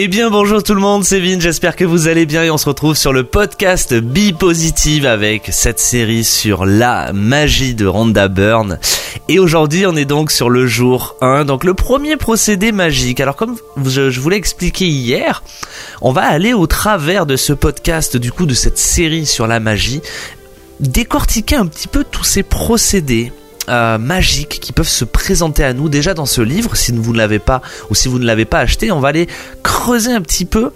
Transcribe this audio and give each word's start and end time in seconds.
Eh 0.00 0.06
bien 0.06 0.30
bonjour 0.30 0.62
tout 0.62 0.76
le 0.76 0.80
monde, 0.80 1.02
c'est 1.02 1.18
Vin, 1.18 1.40
j'espère 1.40 1.74
que 1.74 1.84
vous 1.84 2.06
allez 2.06 2.24
bien 2.24 2.44
et 2.44 2.52
on 2.52 2.56
se 2.56 2.68
retrouve 2.68 2.96
sur 2.96 3.12
le 3.12 3.24
podcast 3.24 3.92
Be 3.94 4.32
Positive 4.32 5.06
avec 5.06 5.48
cette 5.50 5.80
série 5.80 6.22
sur 6.22 6.66
la 6.66 7.12
magie 7.12 7.74
de 7.74 7.84
Rhonda 7.84 8.28
Byrne. 8.28 8.78
Et 9.28 9.40
aujourd'hui 9.40 9.86
on 9.86 9.96
est 9.96 10.04
donc 10.04 10.30
sur 10.30 10.50
le 10.50 10.68
jour 10.68 11.16
1, 11.20 11.46
donc 11.46 11.64
le 11.64 11.74
premier 11.74 12.16
procédé 12.16 12.70
magique. 12.70 13.18
Alors 13.18 13.34
comme 13.34 13.56
je, 13.86 14.08
je 14.08 14.20
voulais 14.20 14.36
expliquer 14.36 14.86
hier, 14.86 15.42
on 16.00 16.12
va 16.12 16.22
aller 16.22 16.52
au 16.52 16.68
travers 16.68 17.26
de 17.26 17.34
ce 17.34 17.52
podcast, 17.52 18.16
du 18.16 18.30
coup 18.30 18.46
de 18.46 18.54
cette 18.54 18.78
série 18.78 19.26
sur 19.26 19.48
la 19.48 19.58
magie, 19.58 20.00
décortiquer 20.78 21.56
un 21.56 21.66
petit 21.66 21.88
peu 21.88 22.04
tous 22.08 22.22
ces 22.22 22.44
procédés 22.44 23.32
euh, 23.68 23.98
magiques 23.98 24.58
qui 24.60 24.72
peuvent 24.72 24.88
se 24.88 25.04
présenter 25.04 25.64
à 25.64 25.72
nous 25.72 25.88
déjà 25.88 26.14
dans 26.14 26.26
ce 26.26 26.40
livre. 26.40 26.76
Si 26.76 26.92
vous 26.92 27.12
ne 27.12 27.18
l'avez 27.18 27.38
pas 27.38 27.62
ou 27.90 27.94
si 27.94 28.08
vous 28.08 28.18
ne 28.18 28.26
l'avez 28.26 28.44
pas 28.44 28.60
acheté, 28.60 28.90
on 28.90 29.00
va 29.00 29.08
aller 29.08 29.28
creuser 29.62 30.12
un 30.12 30.20
petit 30.20 30.44
peu 30.44 30.70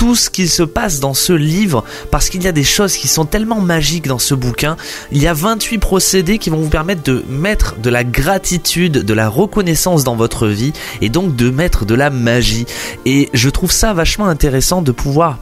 tout 0.00 0.14
ce 0.14 0.30
qui 0.30 0.48
se 0.48 0.62
passe 0.62 0.98
dans 0.98 1.12
ce 1.12 1.34
livre 1.34 1.84
parce 2.10 2.30
qu'il 2.30 2.42
y 2.42 2.48
a 2.48 2.52
des 2.52 2.64
choses 2.64 2.96
qui 2.96 3.06
sont 3.06 3.26
tellement 3.26 3.60
magiques 3.60 4.06
dans 4.06 4.18
ce 4.18 4.34
bouquin. 4.34 4.78
Il 5.12 5.22
y 5.22 5.26
a 5.26 5.34
28 5.34 5.76
procédés 5.76 6.38
qui 6.38 6.48
vont 6.48 6.56
vous 6.56 6.70
permettre 6.70 7.02
de 7.02 7.22
mettre 7.28 7.76
de 7.76 7.90
la 7.90 8.02
gratitude, 8.02 9.04
de 9.04 9.14
la 9.14 9.28
reconnaissance 9.28 10.02
dans 10.02 10.16
votre 10.16 10.46
vie 10.46 10.72
et 11.02 11.10
donc 11.10 11.36
de 11.36 11.50
mettre 11.50 11.84
de 11.84 11.94
la 11.94 12.08
magie. 12.08 12.64
Et 13.04 13.28
je 13.34 13.50
trouve 13.50 13.72
ça 13.72 13.92
vachement 13.92 14.24
intéressant 14.26 14.80
de 14.80 14.90
pouvoir 14.90 15.38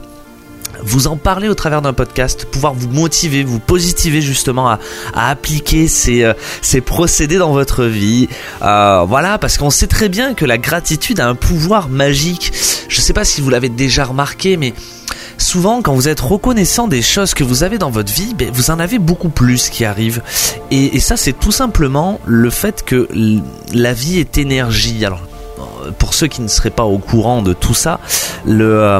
vous 0.83 1.07
en 1.07 1.17
parler 1.17 1.49
au 1.49 1.55
travers 1.55 1.81
d'un 1.81 1.93
podcast, 1.93 2.45
pouvoir 2.45 2.73
vous 2.73 2.89
motiver, 2.89 3.43
vous 3.43 3.59
positiver 3.59 4.21
justement 4.21 4.69
à, 4.69 4.79
appliquer 5.13 5.87
ces, 5.87 6.23
euh, 6.23 6.33
ces, 6.61 6.81
procédés 6.81 7.37
dans 7.37 7.51
votre 7.51 7.85
vie. 7.85 8.29
Euh, 8.61 9.03
voilà, 9.07 9.37
parce 9.37 9.57
qu'on 9.57 9.69
sait 9.69 9.87
très 9.87 10.09
bien 10.09 10.33
que 10.33 10.45
la 10.45 10.57
gratitude 10.57 11.19
a 11.19 11.27
un 11.27 11.35
pouvoir 11.35 11.89
magique. 11.89 12.51
Je 12.87 12.97
ne 12.97 13.01
sais 13.01 13.13
pas 13.13 13.25
si 13.25 13.41
vous 13.41 13.49
l'avez 13.49 13.69
déjà 13.69 14.05
remarqué, 14.05 14.57
mais 14.57 14.73
souvent 15.37 15.81
quand 15.81 15.93
vous 15.93 16.07
êtes 16.07 16.19
reconnaissant 16.19 16.87
des 16.87 17.01
choses 17.01 17.33
que 17.33 17.43
vous 17.43 17.63
avez 17.63 17.77
dans 17.77 17.89
votre 17.89 18.11
vie, 18.11 18.33
ben, 18.33 18.49
vous 18.53 18.71
en 18.71 18.79
avez 18.79 18.99
beaucoup 18.99 19.29
plus 19.29 19.69
qui 19.69 19.85
arrivent. 19.85 20.21
Et, 20.71 20.99
ça, 20.99 21.17
c'est 21.17 21.33
tout 21.33 21.51
simplement 21.51 22.19
le 22.25 22.49
fait 22.49 22.83
que 22.83 23.07
la 23.73 23.93
vie 23.93 24.19
est 24.19 24.37
énergie. 24.37 25.05
Alors, 25.05 25.21
pour 25.97 26.13
ceux 26.13 26.27
qui 26.27 26.41
ne 26.41 26.47
seraient 26.47 26.69
pas 26.69 26.83
au 26.83 26.97
courant 26.99 27.41
de 27.41 27.53
tout 27.53 27.73
ça, 27.73 27.99
le... 28.45 28.83
Euh, 28.83 28.99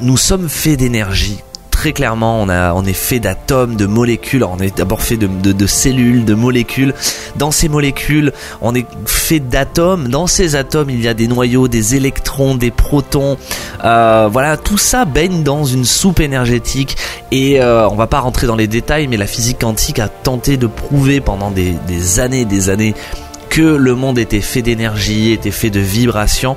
nous 0.00 0.16
sommes 0.16 0.48
faits 0.48 0.78
d'énergie. 0.78 1.42
Très 1.70 1.92
clairement, 1.92 2.40
on, 2.42 2.84
est 2.84 2.92
fait 2.94 3.20
d'atomes, 3.20 3.76
de 3.76 3.84
molécules. 3.84 4.42
On 4.44 4.58
est 4.58 4.78
d'abord 4.78 5.02
fait 5.02 5.18
de, 5.18 5.26
de, 5.26 5.66
cellules, 5.66 6.24
de 6.24 6.32
molécules. 6.32 6.94
Dans 7.36 7.50
ces 7.50 7.68
molécules, 7.68 8.32
on 8.62 8.74
est 8.74 8.86
fait 9.04 9.40
d'atomes. 9.40 10.08
Dans 10.08 10.26
ces 10.26 10.56
atomes, 10.56 10.88
il 10.88 11.02
y 11.02 11.06
a 11.06 11.12
des 11.12 11.28
noyaux, 11.28 11.68
des 11.68 11.94
électrons, 11.94 12.54
des 12.54 12.70
protons. 12.70 13.36
Euh, 13.84 14.26
voilà, 14.32 14.56
tout 14.56 14.78
ça 14.78 15.04
baigne 15.04 15.42
dans 15.42 15.64
une 15.64 15.84
soupe 15.84 16.20
énergétique. 16.20 16.96
Et 17.30 17.60
euh, 17.60 17.86
on 17.90 17.94
va 17.94 18.06
pas 18.06 18.20
rentrer 18.20 18.46
dans 18.46 18.56
les 18.56 18.68
détails, 18.68 19.06
mais 19.06 19.18
la 19.18 19.26
physique 19.26 19.60
quantique 19.60 19.98
a 19.98 20.08
tenté 20.08 20.56
de 20.56 20.66
prouver 20.66 21.20
pendant 21.20 21.50
des, 21.50 21.74
des 21.86 22.20
années, 22.20 22.46
des 22.46 22.70
années 22.70 22.94
que 23.48 23.62
le 23.62 23.94
monde 23.94 24.18
était 24.18 24.40
fait 24.40 24.62
d'énergie, 24.62 25.32
était 25.32 25.50
fait 25.50 25.70
de 25.70 25.80
vibrations, 25.80 26.56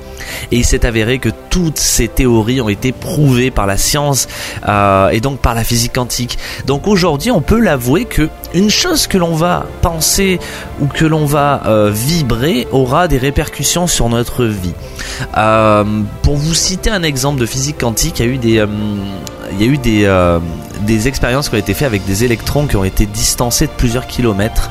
et 0.52 0.56
il 0.56 0.64
s'est 0.64 0.86
avéré 0.86 1.18
que 1.18 1.30
toutes 1.50 1.78
ces 1.78 2.08
théories 2.08 2.60
ont 2.60 2.68
été 2.68 2.92
prouvées 2.92 3.50
par 3.50 3.66
la 3.66 3.76
science 3.76 4.28
euh, 4.68 5.08
et 5.08 5.20
donc 5.20 5.40
par 5.40 5.54
la 5.54 5.64
physique 5.64 5.94
quantique. 5.94 6.38
Donc 6.66 6.86
aujourd'hui, 6.86 7.30
on 7.30 7.40
peut 7.40 7.60
l'avouer 7.60 8.04
que 8.04 8.28
une 8.54 8.70
chose 8.70 9.06
que 9.06 9.18
l'on 9.18 9.34
va 9.34 9.66
penser 9.82 10.38
ou 10.80 10.86
que 10.86 11.04
l'on 11.04 11.24
va 11.24 11.62
euh, 11.66 11.90
vibrer 11.92 12.66
aura 12.72 13.08
des 13.08 13.18
répercussions 13.18 13.86
sur 13.86 14.08
notre 14.08 14.44
vie. 14.44 14.74
Euh, 15.36 15.84
pour 16.22 16.36
vous 16.36 16.54
citer 16.54 16.90
un 16.90 17.02
exemple 17.02 17.40
de 17.40 17.46
physique 17.46 17.78
quantique, 17.78 18.20
il 18.20 18.26
y 18.26 18.28
a 18.28 18.32
eu 18.32 18.38
des, 18.38 18.64
il 19.52 19.60
y 19.60 19.68
a 19.68 19.72
eu 19.72 19.78
des, 19.78 20.38
des 20.82 21.08
expériences 21.08 21.48
qui 21.48 21.54
ont 21.54 21.58
été 21.58 21.74
faites 21.74 21.86
avec 21.86 22.04
des 22.06 22.24
électrons 22.24 22.66
qui 22.66 22.76
ont 22.76 22.84
été 22.84 23.06
distancés 23.06 23.66
de 23.66 23.72
plusieurs 23.72 24.06
kilomètres 24.06 24.70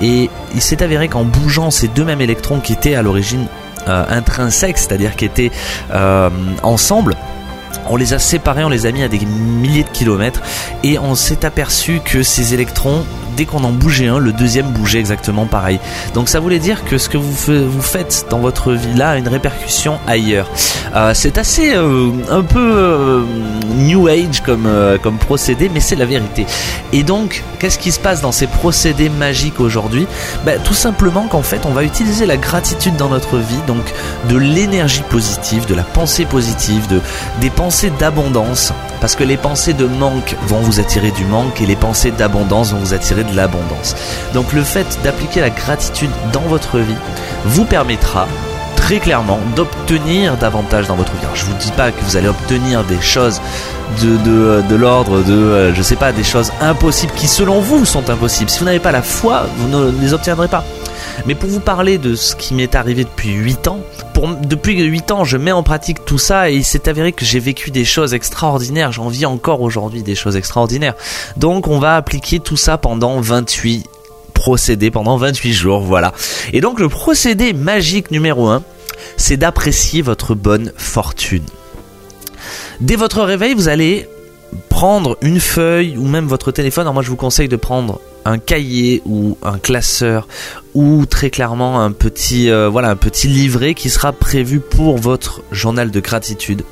et 0.00 0.30
il 0.54 0.60
s'est 0.60 0.82
avéré 0.82 1.08
qu'en 1.08 1.24
bougeant 1.24 1.70
ces 1.70 1.88
deux 1.88 2.04
mêmes 2.04 2.20
électrons 2.20 2.60
qui 2.60 2.72
étaient 2.72 2.94
à 2.94 3.02
l'origine 3.02 3.46
euh, 3.88 4.04
intrinsèques, 4.08 4.78
c'est-à-dire 4.78 5.16
qui 5.16 5.24
étaient 5.24 5.50
euh, 5.94 6.30
ensemble, 6.62 7.16
on 7.88 7.96
les 7.96 8.12
a 8.12 8.18
séparés, 8.18 8.64
on 8.64 8.68
les 8.68 8.86
a 8.86 8.92
mis 8.92 9.02
à 9.02 9.08
des 9.08 9.24
milliers 9.24 9.84
de 9.84 9.88
kilomètres 9.88 10.42
et 10.82 10.98
on 10.98 11.14
s'est 11.14 11.44
aperçu 11.44 12.00
que 12.04 12.22
ces 12.22 12.54
électrons 12.54 13.04
qu'on 13.46 13.64
en 13.64 13.72
bougeait 13.72 14.08
un, 14.08 14.18
le 14.18 14.32
deuxième 14.32 14.66
bougeait 14.66 14.98
exactement 14.98 15.46
pareil. 15.46 15.80
Donc 16.14 16.28
ça 16.28 16.40
voulait 16.40 16.58
dire 16.58 16.84
que 16.84 16.98
ce 16.98 17.08
que 17.08 17.18
vous, 17.18 17.32
faites 17.80 18.26
dans 18.30 18.38
votre 18.38 18.72
vie 18.72 18.94
là 18.94 19.10
a 19.10 19.16
une 19.16 19.28
répercussion 19.28 19.98
ailleurs. 20.06 20.48
Euh, 20.94 21.12
c'est 21.14 21.38
assez 21.38 21.74
euh, 21.74 22.10
un 22.30 22.42
peu 22.42 22.58
euh, 22.58 23.22
new 23.76 24.08
age 24.08 24.42
comme, 24.44 24.68
comme 25.02 25.18
procédé, 25.18 25.70
mais 25.72 25.80
c'est 25.80 25.96
la 25.96 26.06
vérité. 26.06 26.46
Et 26.92 27.02
donc, 27.02 27.44
qu'est-ce 27.58 27.78
qui 27.78 27.92
se 27.92 28.00
passe 28.00 28.20
dans 28.20 28.32
ces 28.32 28.46
procédés 28.46 29.08
magiques 29.08 29.60
aujourd'hui? 29.60 30.06
Ben, 30.44 30.60
Tout 30.62 30.74
simplement 30.74 31.26
qu'en 31.28 31.42
fait, 31.42 31.66
on 31.66 31.70
va 31.70 31.84
utiliser 31.84 32.26
la 32.26 32.36
gratitude 32.36 32.96
dans 32.96 33.08
notre 33.08 33.36
vie, 33.38 33.60
donc 33.66 33.92
de 34.28 34.36
l'énergie 34.36 35.02
positive, 35.08 35.66
de 35.66 35.74
la 35.74 35.82
pensée 35.82 36.24
positive, 36.24 36.86
de, 36.88 37.00
des 37.40 37.50
pensées 37.50 37.92
d'abondance, 37.98 38.72
parce 39.00 39.16
que 39.16 39.24
les 39.24 39.36
pensées 39.36 39.72
de 39.72 39.86
manque 39.86 40.36
vont 40.46 40.60
vous 40.60 40.80
attirer 40.80 41.10
du 41.10 41.24
manque 41.24 41.60
et 41.60 41.66
les 41.66 41.76
pensées 41.76 42.10
d'abondance 42.10 42.72
vont 42.72 42.78
vous 42.78 42.94
attirer 42.94 43.24
de 43.24 43.29
l'abondance. 43.34 43.96
Donc 44.34 44.52
le 44.52 44.62
fait 44.62 44.86
d'appliquer 45.02 45.40
la 45.40 45.50
gratitude 45.50 46.10
dans 46.32 46.40
votre 46.42 46.78
vie 46.78 46.96
vous 47.44 47.64
permettra 47.64 48.26
très 48.76 48.98
clairement 48.98 49.38
d'obtenir 49.54 50.36
davantage 50.36 50.88
dans 50.88 50.96
votre 50.96 51.12
vie. 51.12 51.18
Je 51.34 51.44
vous 51.44 51.54
dis 51.60 51.70
pas 51.72 51.92
que 51.92 52.00
vous 52.02 52.16
allez 52.16 52.28
obtenir 52.28 52.82
des 52.84 53.00
choses 53.00 53.40
de, 54.02 54.16
de, 54.16 54.62
de 54.68 54.76
l'ordre 54.76 55.22
de, 55.22 55.32
euh, 55.32 55.74
je 55.74 55.82
sais 55.82 55.96
pas, 55.96 56.12
des 56.12 56.24
choses 56.24 56.52
impossibles 56.60 57.12
qui 57.14 57.28
selon 57.28 57.60
vous 57.60 57.84
sont 57.84 58.08
impossibles. 58.10 58.50
Si 58.50 58.58
vous 58.58 58.64
n'avez 58.64 58.78
pas 58.78 58.92
la 58.92 59.02
foi, 59.02 59.46
vous 59.58 59.68
ne 59.68 59.90
les 60.00 60.12
obtiendrez 60.12 60.48
pas. 60.48 60.64
Mais 61.26 61.34
pour 61.34 61.50
vous 61.50 61.60
parler 61.60 61.98
de 61.98 62.14
ce 62.14 62.34
qui 62.34 62.54
m'est 62.54 62.74
arrivé 62.74 63.04
depuis 63.04 63.30
8 63.30 63.68
ans, 63.68 63.80
depuis 64.28 64.80
8 64.80 65.10
ans, 65.12 65.24
je 65.24 65.36
mets 65.36 65.52
en 65.52 65.62
pratique 65.62 66.04
tout 66.04 66.18
ça 66.18 66.50
et 66.50 66.54
il 66.54 66.64
s'est 66.64 66.88
avéré 66.88 67.12
que 67.12 67.24
j'ai 67.24 67.38
vécu 67.38 67.70
des 67.70 67.84
choses 67.84 68.14
extraordinaires. 68.14 68.92
J'en 68.92 69.08
vis 69.08 69.26
encore 69.26 69.60
aujourd'hui 69.62 70.02
des 70.02 70.14
choses 70.14 70.36
extraordinaires. 70.36 70.94
Donc 71.36 71.68
on 71.68 71.78
va 71.78 71.96
appliquer 71.96 72.40
tout 72.40 72.56
ça 72.56 72.78
pendant 72.78 73.20
28 73.20 73.86
procédés, 74.34 74.90
pendant 74.90 75.16
28 75.16 75.52
jours, 75.52 75.80
voilà. 75.80 76.12
Et 76.52 76.60
donc 76.60 76.80
le 76.80 76.88
procédé 76.88 77.52
magique 77.52 78.10
numéro 78.10 78.48
1, 78.48 78.62
c'est 79.16 79.36
d'apprécier 79.36 80.02
votre 80.02 80.34
bonne 80.34 80.72
fortune. 80.76 81.44
Dès 82.80 82.96
votre 82.96 83.22
réveil, 83.22 83.54
vous 83.54 83.68
allez 83.68 84.08
prendre 84.68 85.18
une 85.20 85.40
feuille 85.40 85.96
ou 85.96 86.06
même 86.06 86.26
votre 86.26 86.50
téléphone. 86.50 86.82
Alors 86.82 86.94
moi, 86.94 87.02
je 87.02 87.10
vous 87.10 87.16
conseille 87.16 87.48
de 87.48 87.56
prendre 87.56 88.00
un 88.24 88.38
cahier 88.38 89.02
ou 89.06 89.36
un 89.42 89.58
classeur 89.58 90.28
ou 90.74 91.06
très 91.06 91.30
clairement 91.30 91.82
un 91.82 91.92
petit 91.92 92.50
euh, 92.50 92.68
voilà 92.68 92.90
un 92.90 92.96
petit 92.96 93.28
livret 93.28 93.74
qui 93.74 93.90
sera 93.90 94.12
prévu 94.12 94.60
pour 94.60 94.98
votre 94.98 95.42
journal 95.52 95.90
de 95.90 96.00
gratitude 96.00 96.62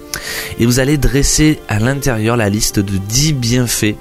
et 0.59 0.67
vous 0.67 0.81
allez 0.81 0.99
dresser 0.99 1.59
à 1.69 1.79
l'intérieur 1.79 2.37
la 2.37 2.49
liste 2.49 2.79
de 2.81 2.99
10 2.99 3.33
bienfaits 3.35 3.97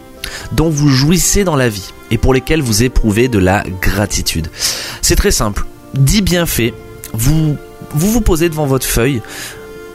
dont 0.51 0.69
vous 0.69 0.89
jouissez 0.89 1.43
dans 1.43 1.55
la 1.55 1.69
vie 1.69 1.93
et 2.11 2.17
pour 2.17 2.33
lesquels 2.33 2.61
vous 2.61 2.83
éprouvez 2.83 3.27
de 3.27 3.39
la 3.39 3.63
gratitude. 3.81 4.49
C'est 5.01 5.15
très 5.15 5.31
simple. 5.31 5.65
10 5.95 6.21
bienfaits, 6.21 6.73
vous 7.13 7.55
vous 7.93 8.11
vous 8.11 8.21
posez 8.21 8.49
devant 8.49 8.65
votre 8.65 8.85
feuille, 8.85 9.21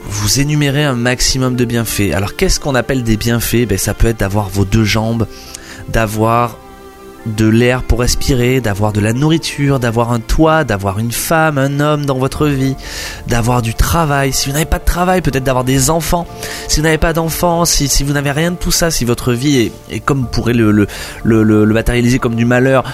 vous 0.05 0.41
énumérez 0.41 0.85
un 0.85 0.94
maximum 0.94 1.56
de 1.56 1.65
bienfaits. 1.65 2.12
Alors 2.15 2.37
qu'est-ce 2.37 2.61
qu'on 2.61 2.75
appelle 2.75 3.03
des 3.03 3.17
bienfaits? 3.17 3.67
Ben, 3.69 3.79
Ça 3.79 3.94
peut 3.94 4.09
être 4.09 4.21
d'avoir 4.21 4.49
vos 4.49 4.65
deux 4.65 4.85
jambes, 4.85 5.27
d'avoir 5.88 6.59
de 7.27 7.47
l'air 7.47 7.83
pour 7.83 8.01
respirer, 8.01 8.61
d'avoir 8.61 8.93
de 8.93 9.01
la 9.01 9.13
nourriture, 9.13 9.79
d'avoir 9.79 10.13
un 10.13 10.21
toit, 10.21 10.65
d'avoir 10.65 10.99
une 10.99 11.13
femme, 11.13 11.59
un 11.59 11.81
homme 11.81 12.05
dans 12.05 12.19
votre 12.19 12.47
vie, 12.47 12.77
d'avoir 13.27 13.63
du 13.63 13.75
travail. 13.75 14.33
Si 14.33 14.47
vous 14.47 14.53
n'avez 14.53 14.65
pas 14.65 14.79
de 14.79 14.85
travail, 14.85 15.21
peut-être 15.23 15.45
d'avoir 15.45 15.65
des 15.65 15.91
enfants. 15.91 16.27
Si 16.69 16.81
vous 16.81 16.85
n'avez 16.85 16.99
pas 16.99 17.13
d'enfants, 17.13 17.65
si, 17.65 17.89
si, 17.89 18.03
vous 18.05 18.13
n'avez 18.13 18.33
rien 18.33 18.51
de 18.51 18.57
tout 18.57 18.73
ça, 18.73 18.91
si 18.91 19.05
votre 19.05 19.33
vie 19.33 19.71
est, 19.91 20.01
comme 20.01 20.21
vous 20.21 20.27
pourrez 20.27 20.53
le, 20.53 20.71
le, 20.73 20.87
le, 21.23 21.65
le 21.65 21.75
matérialiser 21.75 22.19
comme 22.19 22.35
du 22.35 22.45
malheur, 22.45 22.85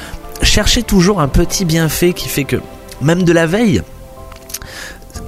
cherchez 0.42 0.82
toujours 0.82 1.20
un 1.20 1.28
petit 1.28 1.64
bienfait 1.64 2.12
qui 2.12 2.28
fait 2.28 2.44
que, 2.44 2.56
même 3.00 3.22
de 3.22 3.32
la 3.32 3.46
veille, 3.46 3.82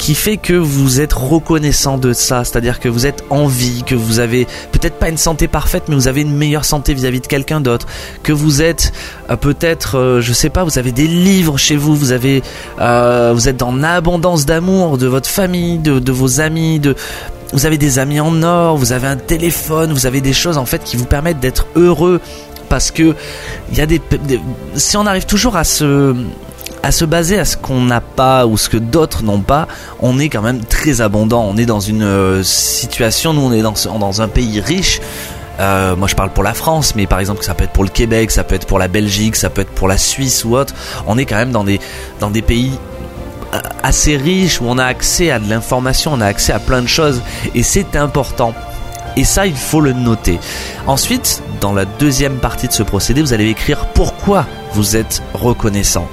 qui 0.00 0.14
fait 0.14 0.38
que 0.38 0.54
vous 0.54 1.02
êtes 1.02 1.12
reconnaissant 1.12 1.98
de 1.98 2.14
ça, 2.14 2.42
c'est-à-dire 2.42 2.80
que 2.80 2.88
vous 2.88 3.06
êtes 3.06 3.22
en 3.28 3.46
vie, 3.46 3.82
que 3.84 3.94
vous 3.94 4.18
avez 4.18 4.46
peut-être 4.72 4.94
pas 4.94 5.10
une 5.10 5.18
santé 5.18 5.46
parfaite, 5.46 5.84
mais 5.88 5.94
vous 5.94 6.08
avez 6.08 6.22
une 6.22 6.34
meilleure 6.34 6.64
santé 6.64 6.94
vis-à-vis 6.94 7.20
de 7.20 7.26
quelqu'un 7.26 7.60
d'autre, 7.60 7.86
que 8.22 8.32
vous 8.32 8.62
êtes 8.62 8.92
euh, 9.28 9.36
peut-être, 9.36 9.98
euh, 9.98 10.20
je 10.22 10.32
sais 10.32 10.48
pas, 10.48 10.64
vous 10.64 10.78
avez 10.78 10.90
des 10.90 11.06
livres 11.06 11.58
chez 11.58 11.76
vous, 11.76 11.94
vous 11.94 12.12
avez, 12.12 12.42
euh, 12.80 13.32
vous 13.34 13.48
êtes 13.48 13.58
dans 13.58 13.82
abondance 13.82 14.46
d'amour 14.46 14.96
de 14.96 15.06
votre 15.06 15.28
famille, 15.28 15.78
de, 15.78 15.98
de 15.98 16.12
vos 16.12 16.40
amis, 16.40 16.80
de 16.80 16.96
vous 17.52 17.66
avez 17.66 17.76
des 17.76 17.98
amis 17.98 18.20
en 18.20 18.42
or, 18.42 18.78
vous 18.78 18.92
avez 18.92 19.06
un 19.06 19.16
téléphone, 19.16 19.92
vous 19.92 20.06
avez 20.06 20.22
des 20.22 20.32
choses 20.32 20.56
en 20.56 20.64
fait 20.64 20.82
qui 20.82 20.96
vous 20.96 21.04
permettent 21.04 21.40
d'être 21.40 21.66
heureux 21.76 22.20
parce 22.70 22.90
que 22.90 23.14
il 23.70 23.76
y 23.76 23.80
a 23.80 23.86
des, 23.86 24.00
si 24.76 24.96
on 24.96 25.04
arrive 25.04 25.26
toujours 25.26 25.56
à 25.56 25.64
se 25.64 26.14
à 26.82 26.92
se 26.92 27.04
baser 27.04 27.38
à 27.38 27.44
ce 27.44 27.56
qu'on 27.56 27.80
n'a 27.82 28.00
pas 28.00 28.46
ou 28.46 28.56
ce 28.56 28.68
que 28.68 28.76
d'autres 28.76 29.22
n'ont 29.22 29.40
pas, 29.40 29.68
on 30.00 30.18
est 30.18 30.28
quand 30.28 30.42
même 30.42 30.64
très 30.64 31.00
abondant. 31.00 31.44
On 31.44 31.56
est 31.56 31.66
dans 31.66 31.80
une 31.80 32.02
euh, 32.02 32.42
situation, 32.42 33.32
nous 33.32 33.42
on 33.42 33.52
est 33.52 33.62
dans, 33.62 34.22
un 34.22 34.28
pays 34.28 34.60
riche. 34.60 35.00
Euh, 35.58 35.94
moi 35.94 36.08
je 36.08 36.14
parle 36.14 36.30
pour 36.30 36.42
la 36.42 36.54
France, 36.54 36.94
mais 36.96 37.06
par 37.06 37.20
exemple 37.20 37.44
ça 37.44 37.54
peut 37.54 37.64
être 37.64 37.72
pour 37.72 37.84
le 37.84 37.90
Québec, 37.90 38.30
ça 38.30 38.44
peut 38.44 38.54
être 38.54 38.66
pour 38.66 38.78
la 38.78 38.88
Belgique, 38.88 39.36
ça 39.36 39.50
peut 39.50 39.62
être 39.62 39.72
pour 39.72 39.88
la 39.88 39.98
Suisse 39.98 40.44
ou 40.44 40.56
autre. 40.56 40.74
On 41.06 41.18
est 41.18 41.26
quand 41.26 41.36
même 41.36 41.52
dans 41.52 41.64
des, 41.64 41.80
dans 42.18 42.30
des 42.30 42.42
pays 42.42 42.72
euh, 43.54 43.58
assez 43.82 44.16
riches 44.16 44.60
où 44.60 44.64
on 44.66 44.78
a 44.78 44.84
accès 44.84 45.30
à 45.30 45.38
de 45.38 45.48
l'information, 45.50 46.12
on 46.14 46.20
a 46.20 46.26
accès 46.26 46.52
à 46.52 46.60
plein 46.60 46.80
de 46.80 46.88
choses 46.88 47.20
et 47.54 47.62
c'est 47.62 47.96
important. 47.96 48.54
Et 49.16 49.24
ça, 49.24 49.44
il 49.44 49.56
faut 49.56 49.80
le 49.80 49.92
noter. 49.92 50.38
Ensuite, 50.86 51.42
dans 51.60 51.72
la 51.72 51.84
deuxième 51.84 52.36
partie 52.36 52.68
de 52.68 52.72
ce 52.72 52.84
procédé, 52.84 53.20
vous 53.22 53.32
allez 53.32 53.48
écrire 53.48 53.86
pourquoi 53.92 54.46
vous 54.72 54.96
êtes 54.96 55.20
reconnaissant. 55.34 56.08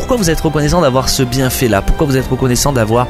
Pourquoi 0.00 0.16
vous 0.16 0.30
êtes 0.30 0.40
reconnaissant 0.40 0.80
d'avoir 0.80 1.10
ce 1.10 1.22
bienfait-là? 1.22 1.82
Pourquoi 1.82 2.06
vous 2.06 2.16
êtes 2.16 2.26
reconnaissant 2.26 2.72
d'avoir 2.72 3.06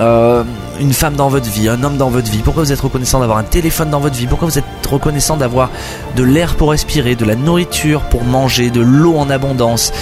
euh, 0.00 0.42
une 0.80 0.92
femme 0.92 1.14
dans 1.14 1.28
votre 1.28 1.48
vie, 1.48 1.68
un 1.68 1.84
homme 1.84 1.96
dans 1.96 2.10
votre 2.10 2.28
vie? 2.28 2.38
Pourquoi 2.38 2.64
vous 2.64 2.72
êtes 2.72 2.80
reconnaissant 2.80 3.20
d'avoir 3.20 3.38
un 3.38 3.44
téléphone 3.44 3.88
dans 3.88 4.00
votre 4.00 4.16
vie? 4.16 4.26
Pourquoi 4.26 4.48
vous 4.48 4.58
êtes 4.58 4.64
reconnaissant 4.90 5.36
d'avoir 5.36 5.70
de 6.16 6.24
l'air 6.24 6.56
pour 6.56 6.72
respirer, 6.72 7.14
de 7.14 7.24
la 7.24 7.36
nourriture 7.36 8.00
pour 8.00 8.24
manger, 8.24 8.70
de 8.70 8.80
l'eau 8.80 9.16
en 9.16 9.30
abondance? 9.30 9.92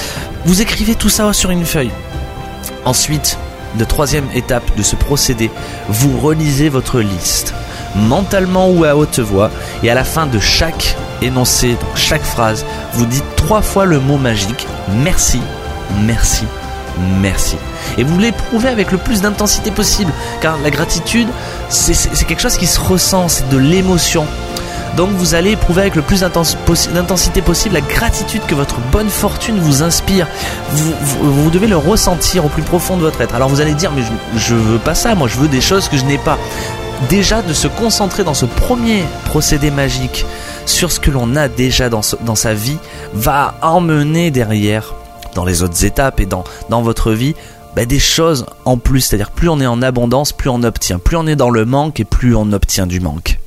Vous 0.47 0.63
écrivez 0.63 0.95
tout 0.95 1.11
ça 1.11 1.35
sur 1.35 1.51
une 1.51 1.67
feuille. 1.67 1.93
Ensuite, 2.87 3.37
la 3.79 3.85
troisième 3.85 4.27
étape 4.35 4.75
de 4.75 4.83
ce 4.83 4.97
procédé, 4.97 5.51
vous 5.91 6.19
relisez 6.19 6.71
votre 6.71 7.01
liste 7.01 7.53
mentalement 7.95 8.71
ou 8.71 8.85
à 8.85 8.97
haute 8.97 9.19
voix 9.19 9.51
et 9.83 9.91
à 9.91 9.95
la 9.95 10.05
fin 10.05 10.27
de 10.27 10.39
chaque 10.39 10.97
énoncé, 11.21 11.77
chaque 11.95 12.25
phrase, 12.25 12.65
vous 12.95 13.07
dites 13.07 13.25
trois 13.37 13.61
fois 13.61 13.85
le 13.85 14.01
mot 14.01 14.19
magique 14.19 14.67
merci, 15.03 15.41
merci, 16.03 16.45
merci. 17.21 17.57
Et 17.99 18.05
vous 18.05 18.19
l'éprouvez 18.19 18.69
avec 18.69 18.93
le 18.93 18.99
plus 18.99 19.21
d'intensité 19.21 19.71
possible 19.71 20.13
car 20.41 20.59
la 20.59 20.71
gratitude 20.71 21.29
c'est 21.69 22.25
quelque 22.27 22.43
chose 22.43 22.57
qui 22.57 22.67
se 22.67 22.81
ressent, 22.81 23.29
c'est 23.29 23.49
de 23.49 23.59
l'émotion. 23.59 24.27
Donc 24.97 25.11
vous 25.11 25.35
allez 25.35 25.51
éprouver 25.51 25.83
avec 25.83 25.95
le 25.95 26.01
plus 26.01 26.21
d'intensité 26.21 27.43
possible 27.43 27.75
la 27.75 27.83
gratitude 27.83 28.41
que 28.47 28.55
votre 28.55 28.81
bonne 28.93 29.11
fortune 29.11 29.59
vous 29.59 29.83
inspire. 29.83 30.27
Vous, 30.71 31.51
devez 31.51 31.67
le 31.67 31.77
ressentir 31.77 32.47
au 32.47 32.49
plus 32.49 32.63
profond 32.63 32.97
de 32.97 33.03
votre 33.03 33.21
être. 33.21 33.35
Alors 33.35 33.51
vous 33.51 33.61
allez 33.61 33.75
dire 33.75 33.93
mais 33.93 34.03
je, 34.03 34.39
je 34.39 34.55
veux 34.55 34.79
pas 34.79 34.95
ça, 34.95 35.15
moi 35.15 35.29
je 35.29 35.37
veux 35.37 35.49
des 35.49 35.61
choses 35.61 35.89
que 35.89 35.99
je 35.99 36.05
n'ai 36.05 36.19
pas 36.19 36.39
déjà 37.09 37.43
de 37.43 37.53
se 37.53 37.69
concentrer 37.69 38.25
dans 38.25 38.35
ce 38.35 38.47
premier 38.47 39.05
procédé 39.27 39.71
magique 39.71 40.25
sur 40.65 40.91
ce 40.91 41.01
que 41.01 41.11
l'on 41.11 41.37
a 41.37 41.49
déjà 41.49 41.89
dans, 41.89 42.03
sa 42.03 42.55
vie 42.55 42.79
va 43.15 43.55
emmener 43.63 44.31
derrière, 44.31 44.95
dans 45.37 45.45
les 45.45 45.63
autres 45.63 45.85
étapes 45.85 46.19
et 46.21 46.27
dans, 46.27 46.45
dans 46.69 46.83
votre 46.83 47.13
vie, 47.13 47.35
bah, 47.77 47.85
des 47.85 48.01
choses 48.01 48.47
en 48.65 48.79
plus. 48.79 49.03
C'est-à-dire 49.03 49.31
plus 49.31 49.49
on 49.49 49.61
est 49.61 49.67
en 49.67 49.83
abondance, 49.83 50.33
plus 50.33 50.51
on 50.51 50.63
obtient. 50.63 50.99
Plus 50.99 51.17
on 51.17 51.27
est 51.27 51.37
dans 51.37 51.51
le 51.51 51.65
manque 51.65 52.01
et 52.01 52.05
plus 52.05 52.35
on 52.35 52.53
obtient 52.53 52.87
du 52.87 53.01
manque. 53.01 53.39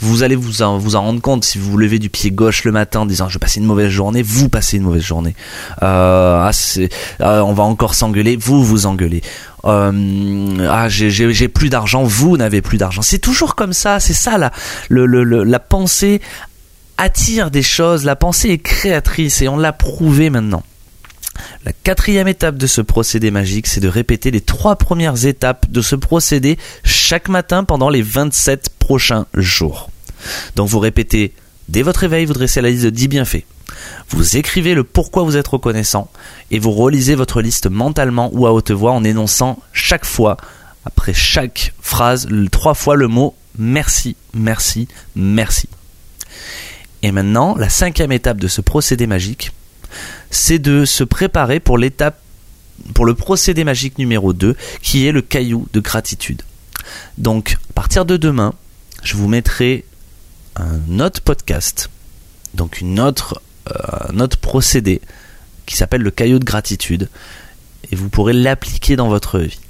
Vous 0.00 0.22
allez 0.22 0.36
vous 0.36 0.62
en, 0.62 0.78
vous 0.78 0.94
en 0.94 1.02
rendre 1.02 1.20
compte 1.20 1.44
si 1.44 1.58
vous 1.58 1.72
vous 1.72 1.76
levez 1.76 1.98
du 1.98 2.08
pied 2.08 2.30
gauche 2.30 2.62
le 2.62 2.70
matin 2.70 3.00
en 3.00 3.06
disant 3.06 3.28
je 3.28 3.34
vais 3.34 3.40
passer 3.40 3.58
une 3.58 3.66
mauvaise 3.66 3.90
journée, 3.90 4.22
vous 4.22 4.48
passez 4.48 4.76
une 4.76 4.84
mauvaise 4.84 5.02
journée. 5.02 5.34
Euh, 5.82 6.48
ah, 6.48 6.50
euh, 7.20 7.40
on 7.40 7.52
va 7.52 7.64
encore 7.64 7.94
s'engueuler, 7.94 8.36
vous 8.36 8.64
vous 8.64 8.86
engueulez. 8.86 9.22
Euh, 9.64 10.68
ah 10.70 10.88
j'ai 10.88 11.48
plus 11.48 11.68
d'argent, 11.68 12.04
vous 12.04 12.36
n'avez 12.36 12.62
plus 12.62 12.78
d'argent. 12.78 13.02
C'est 13.02 13.18
toujours 13.18 13.56
comme 13.56 13.72
ça, 13.72 13.98
c'est 13.98 14.14
ça 14.14 14.38
la, 14.38 14.52
le, 14.88 15.04
le, 15.04 15.24
la 15.42 15.58
pensée 15.58 16.20
attire 16.96 17.50
des 17.50 17.62
choses, 17.62 18.04
la 18.04 18.14
pensée 18.14 18.50
est 18.50 18.58
créatrice 18.58 19.42
et 19.42 19.48
on 19.48 19.56
l'a 19.56 19.72
prouvé 19.72 20.30
maintenant. 20.30 20.62
La 21.68 21.74
quatrième 21.74 22.28
étape 22.28 22.56
de 22.56 22.66
ce 22.66 22.80
procédé 22.80 23.30
magique, 23.30 23.66
c'est 23.66 23.80
de 23.80 23.88
répéter 23.88 24.30
les 24.30 24.40
trois 24.40 24.76
premières 24.76 25.26
étapes 25.26 25.70
de 25.70 25.82
ce 25.82 25.96
procédé 25.96 26.56
chaque 26.82 27.28
matin 27.28 27.62
pendant 27.62 27.90
les 27.90 28.00
27 28.00 28.70
prochains 28.78 29.26
jours. 29.34 29.90
Donc 30.56 30.70
vous 30.70 30.78
répétez 30.78 31.34
dès 31.68 31.82
votre 31.82 32.00
réveil, 32.00 32.24
vous 32.24 32.32
dressez 32.32 32.62
la 32.62 32.70
liste 32.70 32.84
de 32.84 32.88
10 32.88 33.08
bienfaits. 33.08 33.44
Vous 34.08 34.38
écrivez 34.38 34.72
le 34.72 34.82
pourquoi 34.82 35.24
vous 35.24 35.36
êtes 35.36 35.46
reconnaissant 35.46 36.10
et 36.50 36.58
vous 36.58 36.70
relisez 36.70 37.14
votre 37.14 37.42
liste 37.42 37.66
mentalement 37.66 38.30
ou 38.32 38.46
à 38.46 38.52
haute 38.54 38.70
voix 38.70 38.92
en 38.92 39.04
énonçant 39.04 39.58
chaque 39.74 40.06
fois, 40.06 40.38
après 40.86 41.12
chaque 41.12 41.74
phrase, 41.82 42.28
trois 42.50 42.72
fois 42.72 42.96
le 42.96 43.08
mot 43.08 43.34
merci, 43.58 44.16
merci, 44.32 44.88
merci. 45.14 45.68
Et 47.02 47.12
maintenant, 47.12 47.56
la 47.58 47.68
cinquième 47.68 48.12
étape 48.12 48.38
de 48.38 48.48
ce 48.48 48.62
procédé 48.62 49.06
magique, 49.06 49.52
c'est 50.30 50.58
de 50.58 50.84
se 50.84 51.04
préparer 51.04 51.60
pour 51.60 51.78
l'étape 51.78 52.20
pour 52.94 53.04
le 53.04 53.14
procédé 53.14 53.64
magique 53.64 53.98
numéro 53.98 54.32
2 54.32 54.54
qui 54.82 55.06
est 55.06 55.12
le 55.12 55.22
caillou 55.22 55.66
de 55.72 55.80
gratitude. 55.80 56.42
Donc 57.16 57.56
à 57.70 57.72
partir 57.72 58.04
de 58.04 58.16
demain, 58.16 58.54
je 59.02 59.16
vous 59.16 59.28
mettrai 59.28 59.84
un 60.56 61.00
autre 61.00 61.20
podcast, 61.20 61.90
donc 62.54 62.80
une 62.80 63.00
autre, 63.00 63.40
euh, 63.70 63.74
un 64.10 64.20
autre 64.20 64.38
procédé 64.38 65.00
qui 65.66 65.76
s'appelle 65.76 66.02
le 66.02 66.10
caillou 66.10 66.38
de 66.38 66.44
gratitude 66.44 67.08
et 67.90 67.96
vous 67.96 68.08
pourrez 68.08 68.32
l'appliquer 68.32 68.96
dans 68.96 69.08
votre 69.08 69.38
vie. 69.38 69.60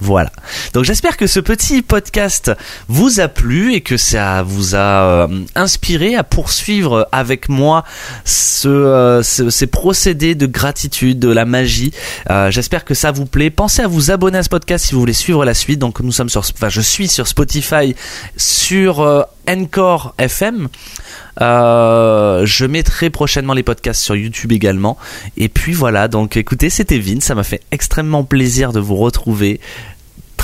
Voilà. 0.00 0.30
Donc 0.74 0.84
j'espère 0.84 1.16
que 1.16 1.26
ce 1.26 1.40
petit 1.40 1.82
podcast 1.82 2.52
vous 2.86 3.20
a 3.20 3.28
plu 3.28 3.74
et 3.74 3.80
que 3.80 3.96
ça 3.96 4.42
vous 4.42 4.74
a 4.74 4.78
euh, 5.26 5.44
inspiré 5.54 6.14
à 6.14 6.22
poursuivre 6.22 7.08
avec 7.10 7.48
moi 7.48 7.84
ce, 8.24 8.68
euh, 8.68 9.22
ces 9.22 9.66
procédés 9.66 10.34
de 10.34 10.46
gratitude, 10.46 11.18
de 11.18 11.30
la 11.30 11.44
magie. 11.44 11.92
Euh, 12.30 12.50
j'espère 12.50 12.84
que 12.84 12.94
ça 12.94 13.10
vous 13.10 13.26
plaît. 13.26 13.50
Pensez 13.50 13.82
à 13.82 13.88
vous 13.88 14.10
abonner 14.10 14.38
à 14.38 14.42
ce 14.42 14.48
podcast 14.48 14.86
si 14.86 14.94
vous 14.94 15.00
voulez 15.00 15.12
suivre 15.12 15.44
la 15.44 15.54
suite. 15.54 15.80
Donc 15.80 16.00
nous 16.00 16.12
sommes 16.12 16.28
sur, 16.28 16.40
enfin 16.40 16.68
je 16.68 16.80
suis 16.80 17.08
sur 17.08 17.26
Spotify, 17.26 17.96
sur 18.36 19.26
Encore 19.48 20.14
FM. 20.18 20.68
je 21.38 22.64
mettrai 22.66 23.10
prochainement 23.10 23.54
les 23.54 23.62
podcasts 23.62 24.02
sur 24.02 24.14
YouTube 24.14 24.52
également. 24.52 24.98
Et 25.36 25.48
puis 25.48 25.72
voilà, 25.72 26.08
donc 26.08 26.36
écoutez, 26.36 26.70
c'était 26.70 26.98
Vin, 26.98 27.20
ça 27.20 27.34
m'a 27.34 27.44
fait 27.44 27.62
extrêmement 27.70 28.24
plaisir 28.24 28.72
de 28.72 28.80
vous 28.80 28.96
retrouver 28.96 29.60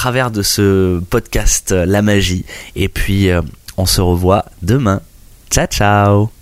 travers 0.04 0.30
de 0.30 0.42
ce 0.42 1.00
podcast 1.08 1.70
La 1.70 2.02
Magie. 2.02 2.44
Et 2.76 2.88
puis, 2.88 3.30
euh, 3.30 3.40
on 3.78 3.86
se 3.86 4.02
revoit 4.02 4.44
demain. 4.60 5.00
Ciao, 5.50 5.66
ciao 5.66 6.33